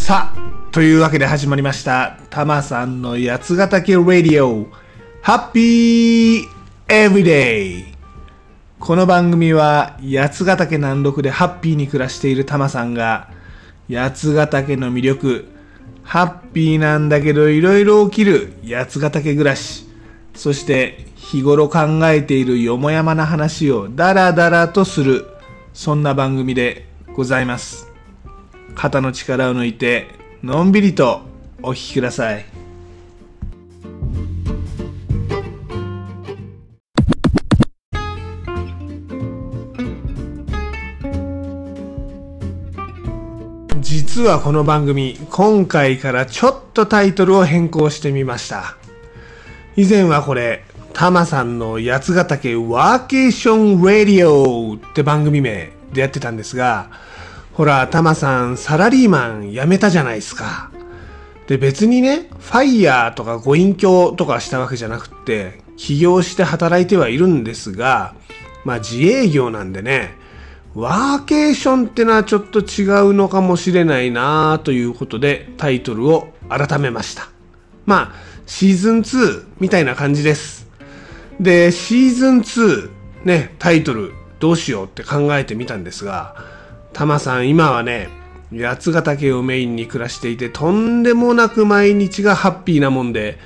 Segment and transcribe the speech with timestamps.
[0.00, 4.66] さあ、というわけで始まりました、たまさんの八ヶ岳ラディオ、
[5.20, 6.46] ハッピー
[6.88, 7.84] エブリデイ。
[8.80, 13.28] この番組は八ヶ岳南麓でハッピーに暮らしているたまさんが、
[13.88, 15.48] 八ヶ岳の魅力、
[16.02, 19.86] ハッピーなんだけどいろいろ起きる八ヶ岳暮らし、
[20.34, 25.26] そして日頃考えているよもやまな話をダラダラとする、
[25.72, 27.89] そんな番組でございます。
[28.80, 30.06] 肩の力を抜いて
[30.42, 31.20] のんびりと
[31.62, 32.46] お聞きください。
[43.80, 48.78] 実はこの番組今回からちょっとタイトルを変更してみました。
[49.76, 56.88] 以前はこれタマさんの八ヶ岳ワーケーションラディオって番組名でやってたんですが
[57.60, 60.70] ほら、タマさん、サラリーマン辞めたじゃないですか。
[61.46, 68.14] で、別にね、ファイヤーとかご隠居とかしたわけじゃなくって、起業して働いてはいるんですが、
[68.64, 70.16] まあ自営業なんでね、
[70.74, 77.28] ワーケーションってのはちょっと違うのかもしれないなということでタイトルを改めました。
[77.84, 78.14] まあ、
[78.46, 80.66] シーズン2みたいな感じです。
[81.38, 82.90] で、シーズン2、
[83.26, 86.58] ね、タイトルどうしようって考えてみたんですが、
[86.92, 88.08] タマさん今はね、
[88.52, 93.38] 八ヶ岳をメインに暮らしていてとんでもなく毎日がハッピーなもんで、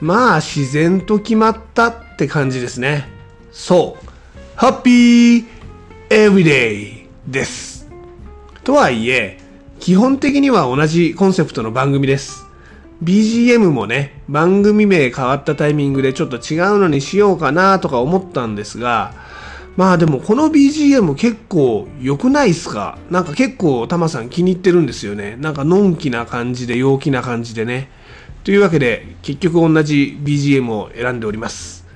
[0.00, 3.08] まあ自然と決まったって感じですね。
[3.52, 4.06] そう。
[4.56, 5.44] ハッピー
[6.10, 7.88] エブリデイです。
[8.64, 9.38] とはいえ、
[9.78, 12.46] 基本的には同じコンセプトの番組です。
[13.02, 19.14] BGM もね、番組名変わったタイミングでちょっと違うのにしようかなとか思ったんですが、
[19.80, 22.98] まあでもこの BGM 結構良くないっすか？
[23.08, 25.36] なんか結構タマさん気に入ってるんですよね。
[25.40, 27.88] なんかのんきな感じで陽気な感じでね。
[28.44, 31.86] というわけで結局同じ BGM を選んでおります。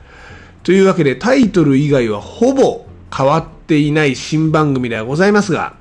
[0.63, 5.75] というわけでタイトル以外はほぼ変わっていない新番組ではございますが、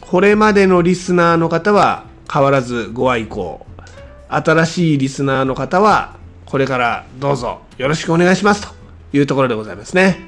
[0.00, 3.66] これまでのリスナーの方は変わらずご愛顧。
[4.28, 6.14] 新しいリスナーの方は
[6.46, 8.68] これからどうぞよろしくお願いしますと
[9.12, 10.27] いうところでございますね。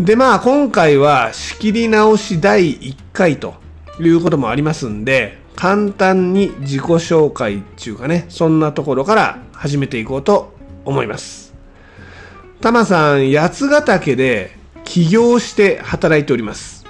[0.00, 3.54] でまあ今回は仕切り直し第1回と
[4.00, 10.54] いうこともありますんで簡単に自己紹介っていうかねそんなところから始めていこうと
[10.84, 11.54] 思います。
[12.60, 16.86] タマさん八ヶ岳で起業して働いております。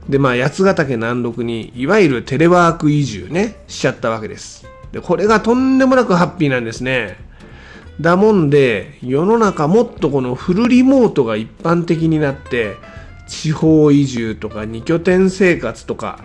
[0.07, 4.68] で、まあ八ヶ岳南麓にいわゆるテレワーク移住ね、しちゃったわけです。
[4.91, 7.18] で、これがとんでもなくハッピーなんですね。
[8.00, 12.75] だもんで、世の中もっとこのフルリモートが一般的になって、
[13.27, 16.19] 地方移住とか二拠点生活とか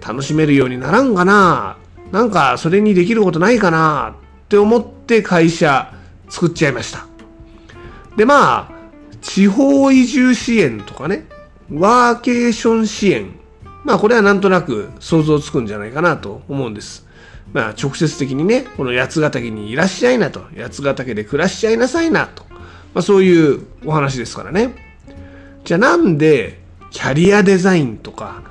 [0.00, 1.76] 楽しめるようにならんかな
[2.12, 5.92] なんかそれにできることないかなって思って会社
[6.28, 7.06] 作っちゃいました。
[8.16, 8.72] でまあ、
[9.20, 11.26] 地方移住支援とかね、
[11.72, 13.38] ワーケーション支援
[13.84, 17.06] まあこれはなんとなく想像つくんじゃないかなと思うんです。
[17.52, 24.74] まあ直接的にね、この八ヶ岳にいらっしゃいなと、八ヶ岳で暮らしちゃいなさいなと、まあそういうお話ですからね。
[25.64, 26.60] じゃあなんで
[26.90, 28.42] キャリアデザインとか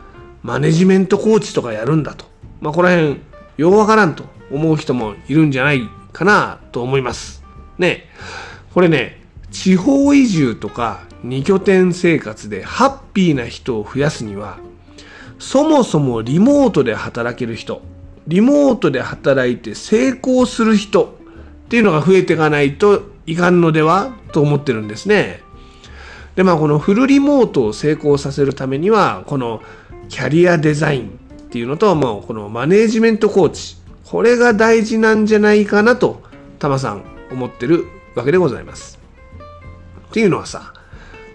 [0.42, 2.26] マネジメントコーチとかやるんだと。
[2.60, 3.20] まあこの辺
[3.58, 5.82] ようわからんと思う人もいるんじゃない
[6.14, 7.44] かなと思います。
[7.78, 8.06] ね。
[8.74, 9.22] これね、
[9.52, 14.60] 地方移住とか2拠点生活でハッピーな人を増やすには、
[15.40, 17.82] そもそもリモートで働ける人、
[18.28, 21.18] リモートで働いて成功する人
[21.66, 25.42] っていうのが増えていかないといかんのではと思ってるんですね。
[26.36, 29.62] で、まあこのフルリモートを成功させるためには、この
[30.10, 36.22] キャリアデザインっていうのと、もうこのマネージメントコーチ、これが大事なんじゃないかなと、
[36.60, 37.86] タマさん思ってる
[38.16, 39.00] わけでございます。
[40.10, 40.74] っていうのはさ、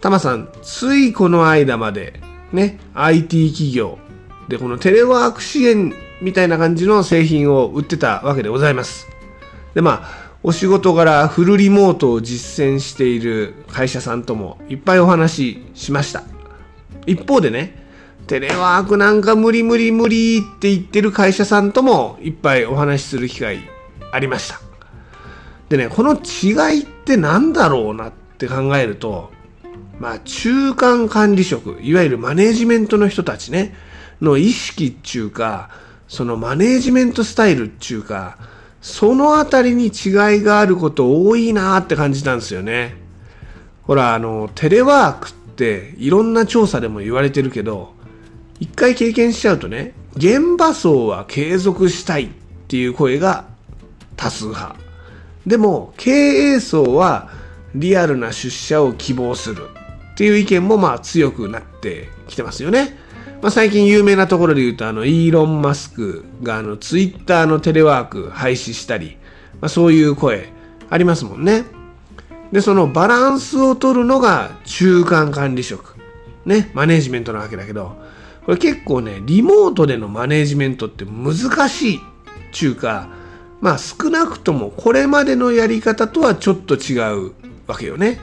[0.02, 2.20] タマさん、ついこの間まで、
[2.52, 3.98] ね、IT 企業
[4.48, 9.08] でこのテレワーク支援みたいな感じの製品を売ってたわけでございます。
[9.74, 16.24] で、まあ、お仕事柄フルリモートを実践している会社さんともいっぱいお話ししました。
[17.06, 17.81] 一方でね、
[18.26, 23.60] テレワークなんか無理無理無理って言ってる会社さんともいっぱいお話しする機会
[24.12, 24.60] ありました。
[25.69, 29.30] でね、この違いって何だろうなって考えると、
[29.98, 33.74] まあ中間管理職、いわゆるマネジメントの人たちね、
[34.20, 35.70] の意識っていうか、
[36.08, 38.36] そのマネジメントスタイルっていうか、
[38.82, 39.92] そのあたりに違い
[40.42, 42.96] があること多いなって感じたんですよね。
[43.84, 47.94] ほら、あの、テレワークっていろんな調査でも言われてるけど、
[48.62, 52.28] 一回経験しちゃうとね、現場層は継続したいっ
[52.68, 53.46] ていう声が
[54.14, 54.76] 多数派。
[55.44, 57.28] でも、経営層は
[57.74, 59.68] リアルな出社を希望する
[60.12, 62.96] っていう意見もまあ強くなってきてますよね。
[63.42, 69.16] まあ、最近有名なところで言うと、あの、イーロン・マスクが、あの、ツイッターのテレワーク廃止したり、
[69.60, 70.52] まあ、そういう声
[70.88, 71.64] ありますもんね。
[72.52, 75.96] で、そのバランスを取るのが中間管理職。
[76.46, 78.00] ね、マネジメントなわけだけど、
[78.44, 82.00] これ結構ね、リモートでのマネジメントって難しい
[82.52, 83.08] ちゅうか、
[83.60, 86.98] まあ少なくともこれまでのやり方とはちょっと違
[87.28, 87.32] う
[87.66, 88.18] わけよね。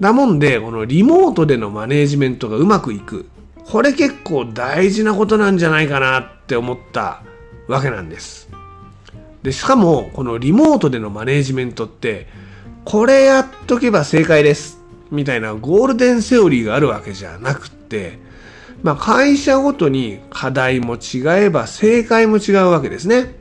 [0.00, 3.26] だもんで、このリモートでのマネジメントがうまくいく。
[3.64, 7.22] これ結構大事なことなんじゃないかなって思った
[7.68, 8.48] わけなんです。
[9.42, 12.26] で、しかも、このリモートでのマネジメントって、
[12.84, 14.80] これやっとけば正解です。
[15.10, 18.18] みたいなゴールデンセオリーがあるわけじゃなくって、
[18.84, 23.34] まあ会社ごとに課題も違えば正解も違うわけですね。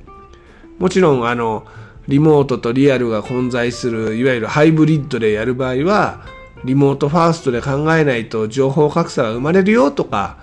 [0.80, 1.68] もちろん、あの、
[2.08, 6.26] リモートとリアルが混在する、いわゆるハイブリッドでやる場合は、
[6.64, 10.38] リモートファーストで考えないと情報格差が生まれるよとか、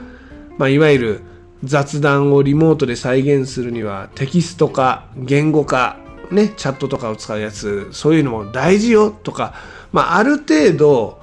[0.59, 1.21] まあ、いわゆる
[1.65, 5.97] 雑談をリモートで再現するにはテキスト化、言語化、
[6.31, 9.55] ね、チャットとかを使うやつ、そういうのも大事よとか、
[9.93, 11.20] まあ、ある程度、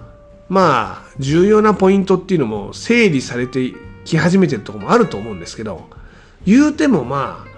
[0.49, 3.73] まあ、重要なポイントっていうのも整理されて
[4.05, 5.89] き始めてるとこもあると思うんですけど、
[6.45, 7.57] 言うてもまあ、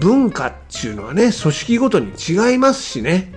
[0.00, 3.32] 文化っていうのはね、組織ごとに違いますしね。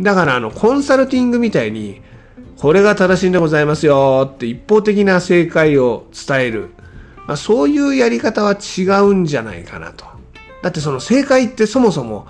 [0.00, 2.02] だからあの、コンサルティングみたいに、
[2.58, 6.70] これが正しいんでございますよって一方的な正解を伝える。
[7.26, 10.06] まあ、そういうやり方は違うんじゃないかなと。
[10.62, 12.26] だってその正解ってそもそも、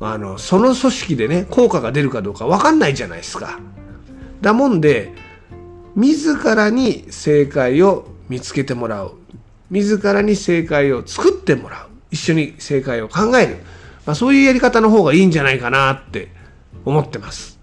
[0.00, 3.58] あの、その組織でね、効果が出るかどうかわかんないじゃないですか。
[4.40, 5.12] だもんで、
[5.96, 9.14] 自らに正解を見つけてもらう。
[9.70, 11.88] 自らに正解を作ってもらう。
[12.10, 13.56] 一緒に正解を考える。
[14.06, 16.28] まあ、そういうやり方の方がいいんじゃないかなって
[16.84, 17.58] 思ってます。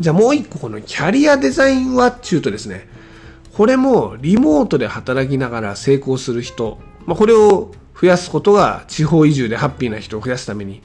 [0.00, 2.88] じゃあもう一個このキャリアデザインはっちゅうとですね、
[3.56, 10.82] これもリモートで働きながら成功する人、まあ、これを増やすことが地方移住でハッピーな人を増やすために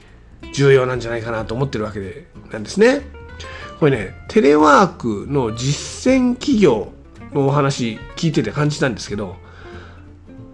[0.54, 3.02] 重要なんじゃないかなと思ってるわけでなんですね。
[3.80, 6.92] これね、テレワークの実践企業
[7.32, 9.36] のお話聞いてて感じたんですけど、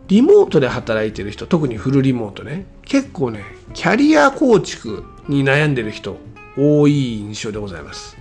[0.07, 3.43] リモートで働いてる人、特にフルリモートね、結構ね、
[3.75, 6.19] キャリア構築に悩んでる人
[6.57, 8.17] 多い印象でございます。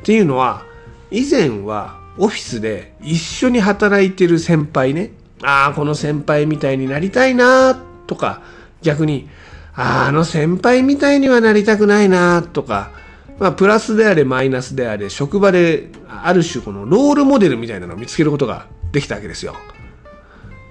[0.00, 0.64] っていうのは、
[1.12, 5.12] 以前はオフィスで一緒に働いてる先輩ね、
[5.44, 8.42] ああ、この先輩みたいになりたいなとか、
[8.82, 9.28] 逆に、
[9.76, 13.03] あ、の先輩みたいにはなりたくないなとか、
[13.38, 19.54] まあ、プラスであれマイナスであれ、職場である種このロールモデルみたいなのを見つけることができたわけですよ。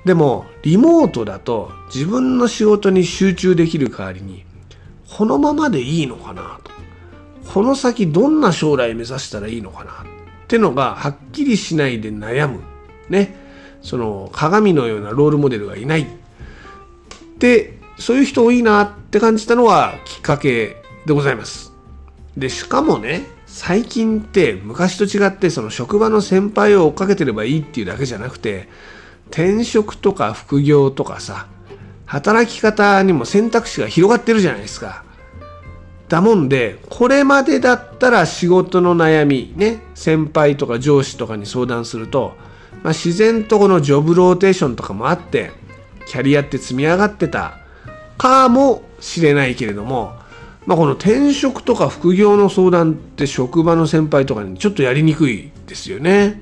[0.05, 4.45] でも、リモートだと自分の仕事に集中できる代わりに、
[5.17, 6.71] このままでいいのかなと。
[7.53, 9.95] この先どんな将来目指したらいいのかなっ
[10.47, 12.61] てのがはっきりしないで悩む。
[13.09, 13.43] ね。
[13.83, 16.07] その鏡のようなロールモデルがいない
[17.37, 21.72] でそういう人多いなって感じたのはきっかけでございます
[22.37, 28.67] でしかもね最近って昔と違ってその職場の先輩を追っかけてればいいっていうだけじゃなくて
[29.29, 31.47] 転職とか副業とかさ
[32.05, 35.03] 働き方にも選択肢が広がってるじゃないですか。
[36.09, 42.35] だもんでこれまでだったら仕事の悩みね先輩とか上司とかに相談すると、
[42.83, 45.51] まあ、自然とこのジョブローテーションとかもあって
[46.05, 47.57] キャリアって積み上がってた
[48.17, 50.15] かもしれないけれども、
[50.65, 56.41] まあ、この転職とか副業の相談って職場の先輩とかにちょっとやりにくいですよね。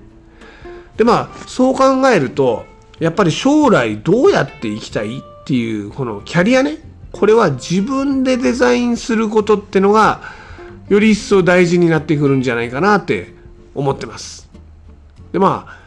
[0.97, 2.65] でまあそう考えると
[2.99, 6.77] やっぱり将来どうやって生きたいっていうこのキャリアね
[7.11, 10.21] これは自分でデザインすることってのが
[10.89, 13.33] より一層大事になってくるんじゃないかなって
[13.73, 14.49] 思ってます。
[15.31, 15.77] でまあ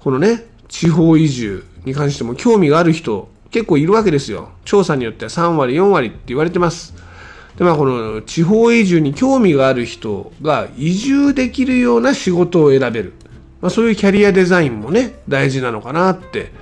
[0.00, 4.48] このね地方移住に関しても興味がある人結構いるわけですよ。
[4.64, 6.94] 調査によっては3割、4割って言われてます。
[7.56, 13.12] で、まあこの地方移住に興味がある人が移住できるような仕事を選べる。
[13.60, 16.52] まあそういうキャリアデザインもね、大事なのかなって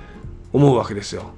[0.53, 1.31] 思うわけですよ。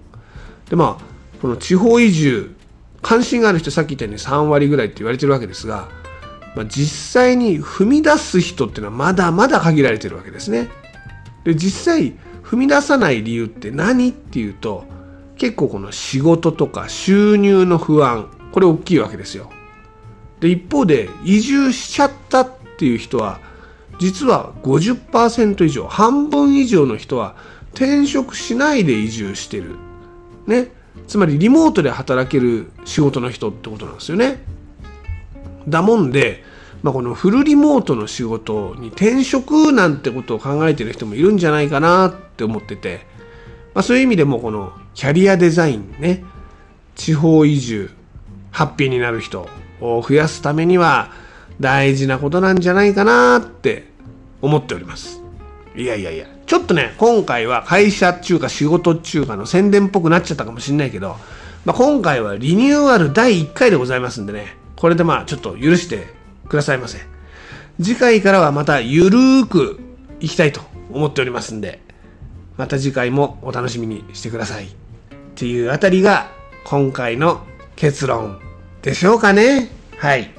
[0.70, 1.04] で、まあ
[1.42, 2.56] この地方移住、
[3.02, 5.90] 関心がある人さっき言ったように3割ぐらいって言われてるわけですが、
[6.56, 10.70] まあ、実際に踏み出す人っていうのはまだまだ限られてるわけですね。
[11.44, 14.86] で、実際踏み出さない理由って何っていうと、
[15.38, 19.50] 結構この仕事とか収入の不安これ大きいわけですよ。
[20.40, 23.40] で一方で移住しちゃったっていう人は
[24.00, 27.36] 実は50%以上半分以上の人は
[27.74, 29.76] 転職しないで移住してる。
[30.48, 30.72] ね。
[31.08, 34.44] つまりリモートで働ける仕事の人ってことなんですよね。
[35.68, 36.44] だもんで、
[36.84, 43.06] まあ、このフルリモートの仕事に転職なんてことを考えてる人もいるんじゃないかなって思ってて、
[43.74, 46.24] まあ、そういう意味でもこのキャリアデザインね、
[46.96, 47.90] 地方移住、
[48.54, 49.50] ハッピーになる人
[49.82, 51.12] を増やすためには
[51.60, 53.90] 大事なことなんじゃないかなって
[54.42, 55.22] 思っております。
[55.76, 61.18] いやいやいや、ちょっとね、今回は会社中か仕事中かの宣伝っぽくなっちゃったかもしんないけど、
[61.66, 66.08] まあ、今回はリニューアル第1回でございますんでね、これでまあちょっと許して
[66.48, 67.00] くださいませ。
[67.82, 69.80] 次回からはまたゆるーく
[70.20, 71.82] いきたいと思っておりますんで、
[72.58, 74.66] また次回もお楽しみにしてください。
[74.66, 74.70] っ
[75.36, 76.30] ていうあたりが
[76.66, 77.42] 今回の
[77.76, 78.40] 結論
[78.82, 79.70] でしょうかね？
[79.98, 80.32] はい。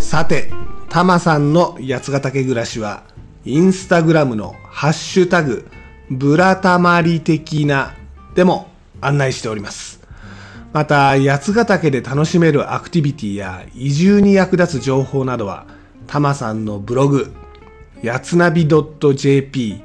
[0.00, 0.50] さて、
[0.88, 3.02] タマさんの八ヶ岳暮らしは、
[3.44, 5.68] インスタグラムのハッシュタグ、
[6.10, 7.94] ブラタマリ的な
[8.34, 8.68] でも
[9.02, 10.00] 案内しております。
[10.72, 15.66] また、八ヶ岳で楽しめるアクティビティや移住に役立つ情報などは、
[16.06, 17.32] タマさんのブログ、
[18.02, 19.82] やつなび .jp、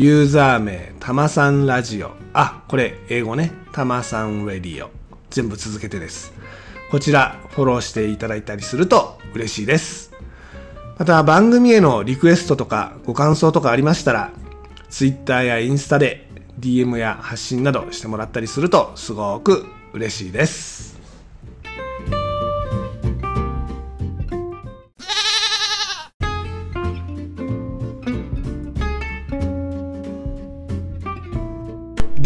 [0.00, 2.12] ユーザー名、たまさんラジオ。
[2.32, 3.50] あ、これ、英語ね。
[3.72, 4.90] たまさんラディオ。
[5.28, 6.32] 全部続けてです。
[6.92, 10.12] こちら、フォローしていただいたりすると嬉しいです。
[10.98, 14.30] また、番組へのリクエストとかご感想とかありましたら、
[14.88, 16.28] Twitter やインスタで
[16.60, 20.97] DM や発信などしてもらったりするとすごく嬉しいです。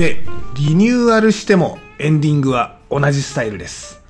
[0.03, 0.17] で、
[0.57, 4.03] リニューアルしてもエンディングは同じスタイルです。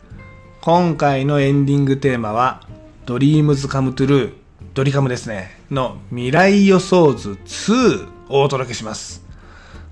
[0.62, 2.62] 今回のエンディングテーマは、
[3.04, 4.32] Dreams Come True、
[4.72, 9.22] ドリカムですね、の未来予想図2をお届けします。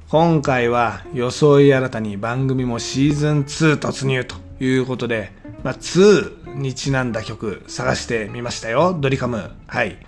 [0.09, 9.51] 今回は装い新たに番組もシーズン2突入ということで、まあ、2にちなんだ曲探してみましたよ、ドリカム。
[9.67, 9.99] はい。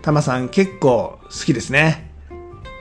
[0.00, 2.13] タマさん結構好きですね。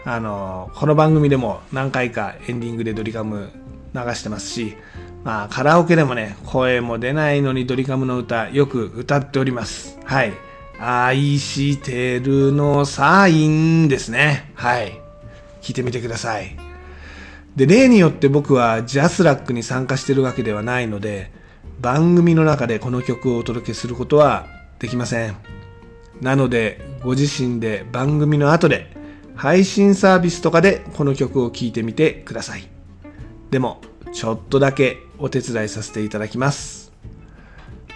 [0.06, 3.52] あの、この番組でも何回かエンディングでドリカム
[3.94, 4.76] 流してますし、
[5.24, 9.98] まあカラオケでもね、声も出ないのにドリカムの歌よく歌っております。
[10.04, 10.34] はい。
[10.78, 14.52] 愛してるのサインですね。
[14.56, 15.00] はい。
[15.62, 16.58] 聞いてみてください。
[17.56, 21.32] で、例によって僕はジャスラックに参加してるわけではないので、
[21.80, 24.48] 番組の中でこの曲をお届けすることは
[24.80, 25.36] できません。
[26.20, 29.03] なので、ご自身で番組の後で
[29.36, 32.68] 配信サービスとかでこの曲を聴いてみてください。
[33.50, 33.82] でも、
[34.14, 36.92] ちょっとだけお手伝いさせていただきます。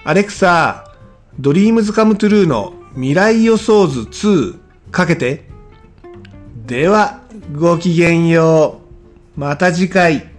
[0.03, 0.94] Alexa、
[1.39, 4.58] DREAMS COME TRUE の未来予想図2
[4.91, 5.48] かけて。
[6.65, 7.22] では、
[7.56, 8.82] ごきげんよ
[9.36, 9.39] う。
[9.39, 10.37] また次回。